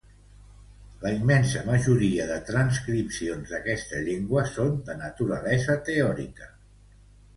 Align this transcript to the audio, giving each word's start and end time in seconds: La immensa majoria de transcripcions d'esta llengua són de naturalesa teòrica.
La 1.03 1.11
immensa 1.17 1.61
majoria 1.67 2.25
de 2.31 2.37
transcripcions 2.49 3.53
d'esta 3.67 4.01
llengua 4.09 4.47
són 4.53 4.75
de 4.89 4.97
naturalesa 5.03 5.77
teòrica. 5.91 6.51